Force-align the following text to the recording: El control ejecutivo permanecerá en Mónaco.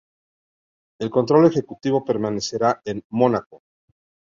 El 0.99 1.11
control 1.11 1.45
ejecutivo 1.45 2.03
permanecerá 2.03 2.81
en 2.85 3.03
Mónaco. 3.11 3.61